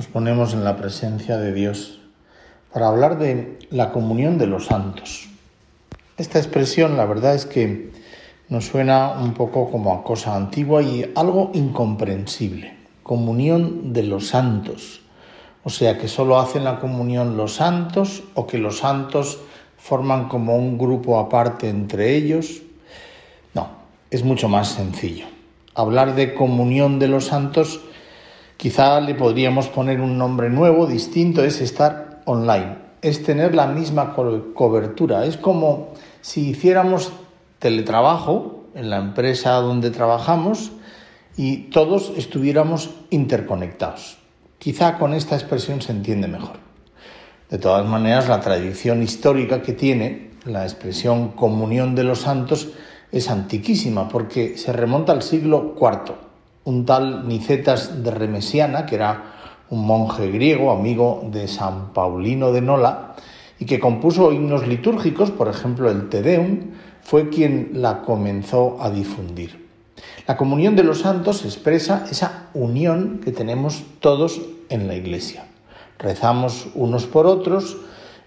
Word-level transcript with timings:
nos 0.00 0.06
ponemos 0.06 0.54
en 0.54 0.64
la 0.64 0.78
presencia 0.78 1.36
de 1.36 1.52
Dios 1.52 2.00
para 2.72 2.88
hablar 2.88 3.18
de 3.18 3.58
la 3.68 3.92
comunión 3.92 4.38
de 4.38 4.46
los 4.46 4.64
santos. 4.64 5.28
Esta 6.16 6.38
expresión 6.38 6.96
la 6.96 7.04
verdad 7.04 7.34
es 7.34 7.44
que 7.44 7.90
nos 8.48 8.64
suena 8.64 9.10
un 9.10 9.34
poco 9.34 9.70
como 9.70 9.92
a 9.92 10.02
cosa 10.02 10.34
antigua 10.34 10.80
y 10.80 11.12
algo 11.14 11.50
incomprensible. 11.52 12.78
Comunión 13.02 13.92
de 13.92 14.04
los 14.04 14.28
santos. 14.28 15.02
O 15.64 15.68
sea, 15.68 15.98
que 15.98 16.08
solo 16.08 16.40
hacen 16.40 16.64
la 16.64 16.80
comunión 16.80 17.36
los 17.36 17.56
santos 17.56 18.22
o 18.32 18.46
que 18.46 18.56
los 18.56 18.78
santos 18.78 19.38
forman 19.76 20.28
como 20.28 20.56
un 20.56 20.78
grupo 20.78 21.18
aparte 21.18 21.68
entre 21.68 22.16
ellos. 22.16 22.62
No, 23.52 23.68
es 24.10 24.24
mucho 24.24 24.48
más 24.48 24.68
sencillo. 24.68 25.26
Hablar 25.74 26.14
de 26.14 26.32
comunión 26.32 26.98
de 26.98 27.08
los 27.08 27.26
santos 27.26 27.82
Quizá 28.60 29.00
le 29.00 29.14
podríamos 29.14 29.68
poner 29.68 30.02
un 30.02 30.18
nombre 30.18 30.50
nuevo, 30.50 30.86
distinto, 30.86 31.42
es 31.42 31.62
estar 31.62 32.20
online, 32.26 32.76
es 33.00 33.22
tener 33.22 33.54
la 33.54 33.66
misma 33.66 34.12
cobertura. 34.12 35.24
Es 35.24 35.38
como 35.38 35.94
si 36.20 36.50
hiciéramos 36.50 37.10
teletrabajo 37.58 38.64
en 38.74 38.90
la 38.90 38.98
empresa 38.98 39.54
donde 39.54 39.90
trabajamos 39.90 40.72
y 41.38 41.70
todos 41.70 42.12
estuviéramos 42.18 42.90
interconectados. 43.08 44.18
Quizá 44.58 44.98
con 44.98 45.14
esta 45.14 45.36
expresión 45.36 45.80
se 45.80 45.92
entiende 45.92 46.28
mejor. 46.28 46.58
De 47.48 47.56
todas 47.56 47.86
maneras, 47.86 48.28
la 48.28 48.40
tradición 48.40 49.02
histórica 49.02 49.62
que 49.62 49.72
tiene 49.72 50.32
la 50.44 50.64
expresión 50.64 51.30
comunión 51.30 51.94
de 51.94 52.04
los 52.04 52.20
santos 52.20 52.68
es 53.10 53.30
antiquísima 53.30 54.10
porque 54.10 54.58
se 54.58 54.74
remonta 54.74 55.12
al 55.12 55.22
siglo 55.22 55.74
IV 55.80 56.29
un 56.64 56.86
tal 56.86 57.26
Nicetas 57.28 58.02
de 58.02 58.10
Remesiana, 58.10 58.86
que 58.86 58.96
era 58.96 59.34
un 59.70 59.86
monje 59.86 60.30
griego, 60.30 60.70
amigo 60.70 61.22
de 61.30 61.48
San 61.48 61.92
Paulino 61.92 62.52
de 62.52 62.60
Nola, 62.60 63.14
y 63.58 63.66
que 63.66 63.78
compuso 63.78 64.32
himnos 64.32 64.66
litúrgicos, 64.66 65.30
por 65.30 65.48
ejemplo 65.48 65.90
el 65.90 66.08
Te 66.08 66.22
Deum, 66.22 66.72
fue 67.02 67.28
quien 67.28 67.70
la 67.74 68.02
comenzó 68.02 68.78
a 68.80 68.90
difundir. 68.90 69.68
La 70.26 70.36
comunión 70.36 70.76
de 70.76 70.84
los 70.84 71.00
santos 71.00 71.44
expresa 71.44 72.06
esa 72.10 72.48
unión 72.54 73.20
que 73.22 73.32
tenemos 73.32 73.82
todos 74.00 74.40
en 74.68 74.86
la 74.86 74.94
Iglesia. 74.94 75.44
Rezamos 75.98 76.68
unos 76.74 77.06
por 77.06 77.26
otros 77.26 77.76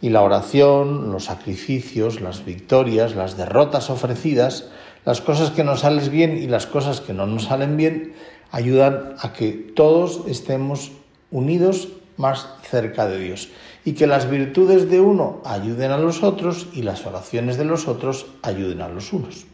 y 0.00 0.10
la 0.10 0.22
oración, 0.22 1.12
los 1.12 1.24
sacrificios, 1.24 2.20
las 2.20 2.44
victorias, 2.44 3.14
las 3.14 3.36
derrotas 3.36 3.88
ofrecidas 3.88 4.68
las 5.04 5.20
cosas 5.20 5.50
que 5.50 5.64
nos 5.64 5.80
salen 5.80 6.10
bien 6.10 6.36
y 6.36 6.46
las 6.46 6.66
cosas 6.66 7.00
que 7.00 7.12
no 7.12 7.26
nos 7.26 7.44
salen 7.44 7.76
bien 7.76 8.14
ayudan 8.50 9.14
a 9.20 9.32
que 9.32 9.52
todos 9.52 10.22
estemos 10.28 10.92
unidos 11.30 11.88
más 12.16 12.48
cerca 12.62 13.06
de 13.06 13.18
Dios 13.18 13.48
y 13.84 13.94
que 13.94 14.06
las 14.06 14.30
virtudes 14.30 14.88
de 14.90 15.00
uno 15.00 15.40
ayuden 15.44 15.90
a 15.90 15.98
los 15.98 16.22
otros 16.22 16.68
y 16.72 16.82
las 16.82 17.04
oraciones 17.06 17.56
de 17.56 17.64
los 17.64 17.88
otros 17.88 18.26
ayuden 18.42 18.80
a 18.82 18.88
los 18.88 19.12
unos. 19.12 19.46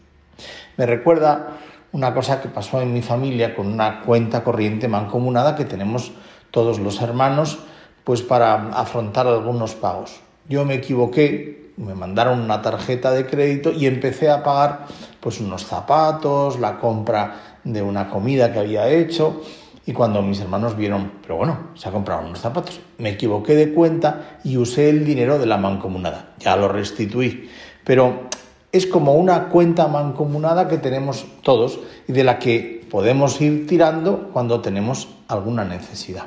Me 0.77 0.85
recuerda 0.87 1.59
una 1.93 2.13
cosa 2.13 2.43
que 2.43 2.49
pasó 2.49 2.83
en 2.83 2.93
mi 2.93 3.01
familia 3.01 3.55
con 3.55 3.69
una 3.69 4.03
cuenta 4.03 4.45
corriente 4.45 4.89
mancomunada 4.89 5.57
que 5.57 5.65
tenemos 5.65 6.13
todos 6.51 6.79
los 6.79 7.01
hermanos 7.01 7.59
pues 8.05 8.23
para 8.23 8.71
afrontar 8.71 9.27
algunos 9.27 9.75
pagos. 9.75 10.21
Yo 10.49 10.65
me 10.65 10.75
equivoqué 10.75 11.68
me 11.79 11.95
mandaron 11.95 12.41
una 12.41 12.61
tarjeta 12.61 13.13
de 13.13 13.27
crédito 13.27 13.73
y 13.73 13.87
empecé 13.87 14.31
a 14.31 14.43
pagar 14.43 14.87
pues 15.21 15.41
unos 15.41 15.65
zapatos, 15.65 16.59
la 16.59 16.79
compra 16.79 17.59
de 17.65 17.83
una 17.83 18.11
comida 18.11 18.53
que 18.53 18.59
había 18.59 18.89
hecho. 18.89 19.41
Y 19.87 19.93
cuando 19.93 20.21
mis 20.21 20.41
hermanos 20.41 20.77
vieron, 20.77 21.13
pero 21.23 21.37
bueno, 21.37 21.71
se 21.75 21.89
ha 21.89 21.93
comprado 21.93 22.27
unos 22.27 22.41
zapatos, 22.41 22.81
me 22.99 23.11
equivoqué 23.11 23.55
de 23.55 23.73
cuenta 23.73 24.39
y 24.45 24.59
usé 24.59 24.91
el 24.91 25.05
dinero 25.07 25.39
de 25.39 25.47
la 25.47 25.57
mancomunada, 25.57 26.35
ya 26.39 26.57
lo 26.57 26.69
restituí, 26.69 27.49
pero 27.85 28.29
es 28.71 28.87
como 28.87 29.15
una 29.15 29.49
cuenta 29.49 29.89
mancomunada 29.89 30.69
que 30.69 30.77
tenemos 30.77 31.25
todos 31.43 31.81
y 32.07 32.13
de 32.13 32.23
la 32.23 32.39
que 32.39 32.87
podemos 32.91 33.41
ir 33.41 33.67
tirando 33.67 34.29
cuando 34.31 34.61
tenemos 34.61 35.09
alguna 35.27 35.65
necesidad. 35.65 36.27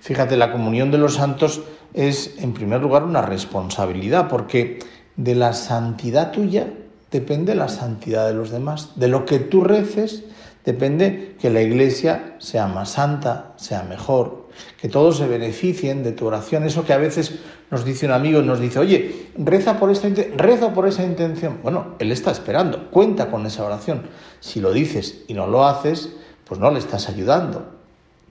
Fíjate, 0.00 0.38
la 0.38 0.50
comunión 0.50 0.90
de 0.90 0.98
los 0.98 1.14
santos 1.14 1.60
es, 1.94 2.38
en 2.38 2.54
primer 2.54 2.80
lugar, 2.80 3.04
una 3.04 3.22
responsabilidad, 3.22 4.28
porque 4.28 4.78
de 5.16 5.34
la 5.34 5.52
santidad 5.52 6.32
tuya 6.32 6.72
depende 7.10 7.54
la 7.54 7.68
santidad 7.68 8.26
de 8.26 8.34
los 8.34 8.50
demás. 8.50 8.92
De 8.96 9.08
lo 9.08 9.24
que 9.24 9.38
tú 9.38 9.62
reces 9.62 10.24
depende 10.64 11.36
que 11.40 11.50
la 11.50 11.60
iglesia 11.60 12.36
sea 12.38 12.66
más 12.66 12.90
santa, 12.90 13.52
sea 13.56 13.82
mejor, 13.82 14.48
que 14.80 14.88
todos 14.88 15.18
se 15.18 15.26
beneficien 15.26 16.02
de 16.02 16.12
tu 16.12 16.26
oración. 16.26 16.64
Eso 16.64 16.84
que 16.84 16.92
a 16.92 16.98
veces 16.98 17.40
nos 17.70 17.84
dice 17.84 18.06
un 18.06 18.12
amigo 18.12 18.40
nos 18.42 18.60
dice, 18.60 18.78
oye, 18.78 19.30
reza 19.36 19.78
por 19.78 19.90
esta 19.90 20.08
reza 20.36 20.72
por 20.72 20.86
esa 20.86 21.04
intención. 21.04 21.58
Bueno, 21.62 21.96
él 21.98 22.12
está 22.12 22.30
esperando, 22.30 22.90
cuenta 22.90 23.30
con 23.30 23.44
esa 23.46 23.64
oración. 23.64 24.02
Si 24.40 24.60
lo 24.60 24.72
dices 24.72 25.24
y 25.28 25.34
no 25.34 25.46
lo 25.46 25.66
haces, 25.66 26.10
pues 26.44 26.60
no 26.60 26.70
le 26.70 26.78
estás 26.78 27.08
ayudando 27.08 27.82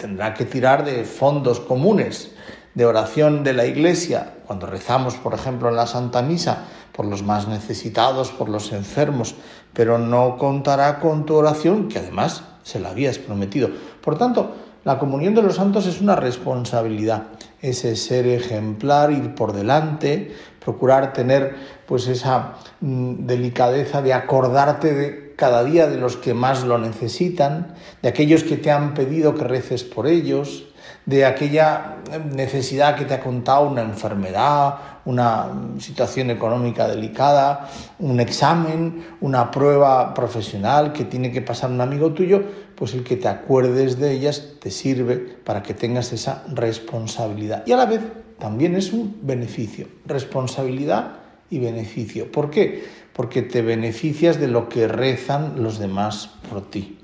tendrá 0.01 0.33
que 0.33 0.45
tirar 0.45 0.83
de 0.83 1.03
fondos 1.03 1.59
comunes 1.59 2.31
de 2.73 2.85
oración 2.85 3.43
de 3.43 3.53
la 3.53 3.65
Iglesia, 3.65 4.33
cuando 4.47 4.65
rezamos, 4.65 5.15
por 5.15 5.33
ejemplo, 5.33 5.69
en 5.69 5.75
la 5.75 5.87
Santa 5.87 6.21
Misa, 6.21 6.65
por 6.91 7.05
los 7.05 7.23
más 7.23 7.47
necesitados, 7.47 8.31
por 8.31 8.49
los 8.49 8.71
enfermos, 8.71 9.35
pero 9.73 9.97
no 9.97 10.37
contará 10.37 10.99
con 10.99 11.25
tu 11.25 11.35
oración, 11.35 11.87
que 11.87 11.99
además 11.99 12.43
se 12.63 12.79
la 12.79 12.89
habías 12.89 13.17
prometido. 13.17 13.69
Por 14.01 14.17
tanto, 14.17 14.55
la 14.83 14.97
comunión 14.97 15.35
de 15.35 15.43
los 15.43 15.55
santos 15.55 15.85
es 15.85 16.01
una 16.01 16.15
responsabilidad, 16.15 17.27
ese 17.61 17.95
ser 17.95 18.25
ejemplar, 18.25 19.11
ir 19.11 19.35
por 19.35 19.53
delante, 19.53 20.33
procurar 20.63 21.13
tener 21.13 21.55
pues 21.85 22.07
esa 22.07 22.53
mm, 22.79 23.27
delicadeza 23.27 24.01
de 24.01 24.13
acordarte 24.13 24.93
de 24.93 25.35
cada 25.35 25.63
día 25.63 25.87
de 25.87 25.97
los 25.97 26.17
que 26.17 26.33
más 26.33 26.63
lo 26.63 26.77
necesitan, 26.77 27.75
de 28.01 28.09
aquellos 28.09 28.43
que 28.43 28.57
te 28.57 28.71
han 28.71 28.93
pedido 28.93 29.35
que 29.35 29.43
reces 29.43 29.83
por 29.83 30.07
ellos, 30.07 30.70
de 31.05 31.25
aquella 31.25 31.97
necesidad 32.33 32.95
que 32.95 33.05
te 33.05 33.13
ha 33.13 33.19
contado 33.19 33.67
una 33.67 33.81
enfermedad, 33.81 34.75
una 35.05 35.49
situación 35.79 36.29
económica 36.29 36.87
delicada, 36.87 37.69
un 37.99 38.19
examen, 38.19 39.03
una 39.21 39.49
prueba 39.49 40.13
profesional 40.13 40.93
que 40.93 41.05
tiene 41.05 41.31
que 41.31 41.41
pasar 41.41 41.71
un 41.71 41.81
amigo 41.81 42.13
tuyo, 42.13 42.43
pues 42.75 42.93
el 42.93 43.03
que 43.03 43.17
te 43.17 43.27
acuerdes 43.27 43.99
de 43.99 44.11
ellas 44.11 44.53
te 44.59 44.69
sirve 44.69 45.17
para 45.17 45.63
que 45.63 45.73
tengas 45.73 46.13
esa 46.13 46.43
responsabilidad. 46.53 47.63
Y 47.65 47.71
a 47.71 47.77
la 47.77 47.85
vez 47.85 48.01
también 48.39 48.75
es 48.75 48.93
un 48.93 49.19
beneficio, 49.21 49.87
responsabilidad 50.05 51.13
y 51.49 51.59
beneficio. 51.59 52.31
¿Por 52.31 52.49
qué? 52.49 53.01
porque 53.13 53.41
te 53.41 53.61
beneficias 53.61 54.39
de 54.39 54.47
lo 54.47 54.69
que 54.69 54.87
rezan 54.87 55.63
los 55.63 55.79
demás 55.79 56.31
por 56.49 56.69
ti. 56.69 56.97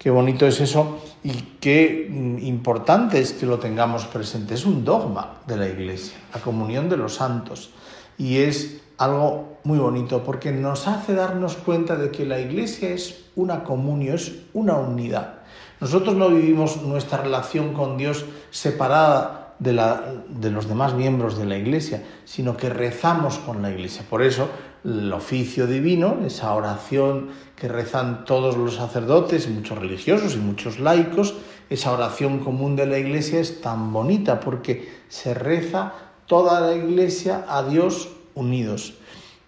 Qué 0.00 0.08
bonito 0.08 0.46
es 0.46 0.58
eso 0.62 0.98
y 1.22 1.32
qué 1.60 2.08
importante 2.40 3.20
es 3.20 3.34
que 3.34 3.44
lo 3.44 3.58
tengamos 3.58 4.06
presente. 4.06 4.54
Es 4.54 4.64
un 4.64 4.82
dogma 4.82 5.42
de 5.46 5.58
la 5.58 5.68
Iglesia, 5.68 6.16
la 6.32 6.40
comunión 6.40 6.88
de 6.88 6.96
los 6.96 7.16
santos. 7.16 7.68
Y 8.16 8.38
es 8.38 8.80
algo 8.96 9.58
muy 9.62 9.78
bonito 9.78 10.24
porque 10.24 10.52
nos 10.52 10.88
hace 10.88 11.12
darnos 11.12 11.56
cuenta 11.56 11.96
de 11.96 12.10
que 12.10 12.24
la 12.24 12.40
Iglesia 12.40 12.88
es 12.88 13.26
una 13.36 13.62
comunión, 13.62 14.14
es 14.14 14.36
una 14.54 14.78
unidad. 14.78 15.40
Nosotros 15.80 16.16
no 16.16 16.30
vivimos 16.30 16.80
nuestra 16.80 17.18
relación 17.18 17.74
con 17.74 17.98
Dios 17.98 18.24
separada 18.50 19.39
de, 19.60 19.72
la, 19.72 20.02
de 20.28 20.50
los 20.50 20.68
demás 20.68 20.94
miembros 20.94 21.38
de 21.38 21.44
la 21.44 21.56
Iglesia, 21.56 22.02
sino 22.24 22.56
que 22.56 22.68
rezamos 22.68 23.38
con 23.38 23.62
la 23.62 23.70
Iglesia. 23.70 24.04
Por 24.08 24.22
eso 24.22 24.48
el 24.82 25.12
oficio 25.12 25.66
divino, 25.66 26.18
esa 26.26 26.54
oración 26.54 27.28
que 27.54 27.68
rezan 27.68 28.24
todos 28.24 28.56
los 28.56 28.76
sacerdotes, 28.76 29.48
muchos 29.48 29.78
religiosos 29.78 30.34
y 30.34 30.38
muchos 30.38 30.78
laicos, 30.80 31.34
esa 31.68 31.92
oración 31.92 32.40
común 32.40 32.74
de 32.74 32.86
la 32.86 32.98
iglesia 32.98 33.38
es 33.38 33.60
tan 33.60 33.92
bonita 33.92 34.40
porque 34.40 34.88
se 35.08 35.34
reza 35.34 35.92
toda 36.26 36.60
la 36.60 36.74
iglesia 36.74 37.44
a 37.48 37.62
Dios 37.62 38.08
unidos. 38.34 38.94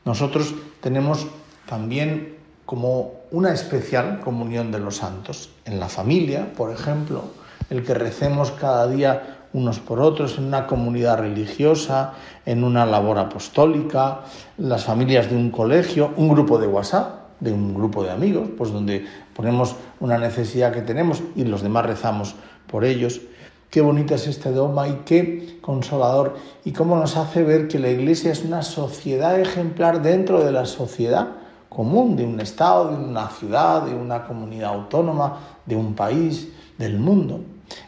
Nosotros 0.05 0.55
tenemos 0.81 1.26
también 1.67 2.37
como 2.67 3.23
una 3.31 3.53
especial 3.53 4.20
comunión 4.20 4.70
de 4.70 4.79
los 4.79 4.97
santos. 4.97 5.50
En 5.65 5.81
la 5.81 5.88
familia, 5.88 6.53
por 6.56 6.70
ejemplo, 6.70 7.25
el 7.70 7.82
que 7.82 7.94
recemos 7.94 8.50
cada 8.53 8.87
día 8.87 9.42
unos 9.53 9.81
por 9.81 10.01
otros, 10.01 10.39
en 10.39 10.45
una 10.45 10.67
comunidad 10.67 11.19
religiosa, 11.19 12.15
en 12.47 12.65
una 12.65 12.87
labor 12.87 13.19
apostólica, 13.19 14.21
las 14.59 14.85
familias 14.85 15.31
de 15.31 15.37
un 15.37 15.51
colegio, 15.51 16.13
un 16.17 16.29
grupo 16.29 16.59
de 16.59 16.67
WhatsApp, 16.67 17.23
de 17.41 17.53
un 17.53 17.75
grupo 17.75 18.05
de 18.05 18.11
amigos, 18.11 18.49
pues 18.57 18.73
donde 18.73 19.05
ponemos 19.35 19.77
una 20.01 20.17
necesidad 20.17 20.73
que 20.73 20.83
tenemos 20.83 21.23
y 21.35 21.45
los 21.45 21.63
demás 21.63 21.87
rezamos 21.87 22.35
por 22.67 22.85
ellos. 22.85 23.21
Qué 23.69 23.81
bonita 23.81 24.15
es 24.15 24.27
este 24.27 24.53
dogma 24.53 24.87
y 24.87 25.01
qué 25.05 25.59
consolador 25.61 26.37
y 26.65 26.73
cómo 26.73 26.97
nos 26.97 27.17
hace 27.17 27.43
ver 27.43 27.69
que 27.69 27.79
la 27.79 27.89
Iglesia 27.89 28.31
es 28.31 28.45
una 28.45 28.63
sociedad 28.63 29.41
ejemplar 29.41 30.03
dentro 30.03 30.45
de 30.45 30.53
la 30.53 30.67
sociedad 30.67 31.29
común 31.69 32.17
de 32.17 32.25
un 32.25 32.39
Estado, 32.39 32.91
de 32.91 32.97
una 33.03 33.29
ciudad, 33.29 33.87
de 33.87 33.95
una 33.95 34.27
comunidad 34.27 34.75
autónoma, 34.75 35.39
de 35.65 35.75
un 35.75 35.95
país, 35.95 36.53
del 36.79 36.99
mundo. 36.99 37.41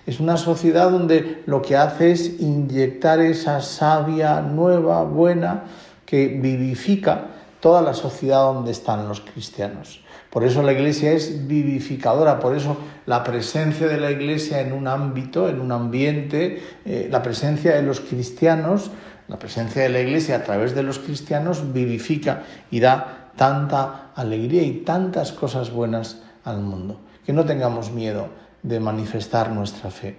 Es 0.06 0.20
una 0.20 0.36
sociedad 0.36 0.90
donde 0.90 1.42
lo 1.46 1.62
que 1.62 1.76
hace 1.76 2.12
es 2.12 2.40
inyectar 2.40 3.20
esa 3.20 3.60
savia 3.60 4.40
nueva, 4.40 5.02
buena, 5.04 5.64
que 6.04 6.28
vivifica 6.28 7.26
toda 7.60 7.80
la 7.80 7.94
sociedad 7.94 8.42
donde 8.42 8.72
están 8.72 9.08
los 9.08 9.20
cristianos. 9.20 10.04
Por 10.30 10.44
eso 10.44 10.62
la 10.62 10.72
iglesia 10.72 11.12
es 11.12 11.46
vivificadora, 11.46 12.40
por 12.40 12.56
eso 12.56 12.76
la 13.06 13.22
presencia 13.22 13.86
de 13.86 13.98
la 13.98 14.10
iglesia 14.10 14.60
en 14.60 14.72
un 14.72 14.88
ámbito, 14.88 15.48
en 15.48 15.60
un 15.60 15.70
ambiente, 15.70 16.60
eh, 16.84 17.08
la 17.10 17.22
presencia 17.22 17.74
de 17.74 17.82
los 17.82 18.00
cristianos, 18.00 18.90
la 19.28 19.38
presencia 19.38 19.82
de 19.82 19.88
la 19.88 20.00
iglesia 20.00 20.36
a 20.36 20.42
través 20.42 20.74
de 20.74 20.82
los 20.82 20.98
cristianos 20.98 21.72
vivifica 21.72 22.42
y 22.70 22.80
da 22.80 23.30
tanta 23.36 24.10
alegría 24.14 24.62
y 24.62 24.82
tantas 24.84 25.32
cosas 25.32 25.70
buenas 25.70 26.20
al 26.44 26.60
mundo. 26.60 27.00
Que 27.24 27.32
no 27.32 27.44
tengamos 27.44 27.92
miedo 27.92 28.28
de 28.64 28.80
manifestar 28.80 29.52
nuestra 29.52 29.90
fe. 29.90 30.16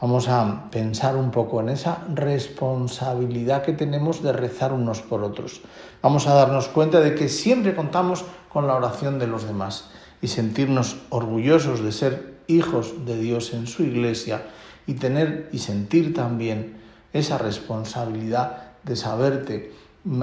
Vamos 0.00 0.28
a 0.28 0.70
pensar 0.70 1.16
un 1.16 1.30
poco 1.30 1.60
en 1.60 1.70
esa 1.70 2.04
responsabilidad 2.14 3.62
que 3.62 3.72
tenemos 3.72 4.22
de 4.22 4.34
rezar 4.34 4.74
unos 4.74 5.00
por 5.00 5.24
otros. 5.24 5.62
Vamos 6.02 6.26
a 6.26 6.34
darnos 6.34 6.68
cuenta 6.68 7.00
de 7.00 7.14
que 7.14 7.30
siempre 7.30 7.74
contamos 7.74 8.26
con 8.52 8.66
la 8.66 8.74
oración 8.74 9.18
de 9.18 9.26
los 9.26 9.46
demás 9.46 9.88
y 10.20 10.28
sentirnos 10.28 10.98
orgullosos 11.08 11.82
de 11.82 11.90
ser 11.90 12.36
hijos 12.48 13.06
de 13.06 13.16
Dios 13.18 13.54
en 13.54 13.66
su 13.66 13.82
iglesia 13.82 14.42
y 14.86 14.94
tener 14.94 15.48
y 15.52 15.58
sentir 15.58 16.12
también 16.12 16.76
esa 17.14 17.38
responsabilidad 17.38 18.72
de 18.84 18.96
saberte 18.96 19.72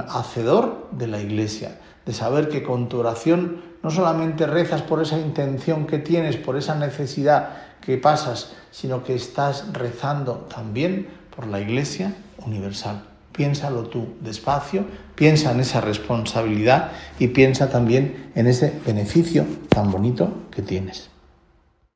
hacedor 0.09 0.89
de 0.91 1.07
la 1.07 1.19
iglesia, 1.19 1.80
de 2.06 2.13
saber 2.13 2.50
que 2.50 2.63
con 2.63 2.89
tu 2.89 3.00
oración 3.00 3.62
no 3.81 3.91
solamente 3.91 4.47
rezas 4.47 4.81
por 4.81 5.01
esa 5.01 5.19
intención 5.19 5.88
que 5.88 6.00
tienes, 6.00 6.38
por 6.38 6.57
esa 6.57 6.75
necesidad 6.75 7.50
que 7.81 7.97
pasas, 7.97 8.53
sino 8.71 9.03
que 9.03 9.13
estás 9.15 9.74
rezando 9.74 10.47
también 10.53 11.07
por 11.35 11.47
la 11.47 11.59
iglesia 11.59 12.15
universal. 12.45 13.03
Piénsalo 13.33 13.83
tú 13.83 14.15
despacio, 14.21 14.85
piensa 15.15 15.51
en 15.51 15.59
esa 15.59 15.81
responsabilidad 15.81 16.91
y 17.19 17.29
piensa 17.29 17.69
también 17.69 18.31
en 18.36 18.47
ese 18.47 18.79
beneficio 18.86 19.45
tan 19.69 19.91
bonito 19.91 20.31
que 20.51 20.62
tienes. 20.62 21.12